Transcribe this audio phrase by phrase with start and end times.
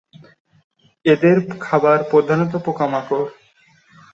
[1.05, 3.25] এদের খাবার প্রধানত পোকামাকড়।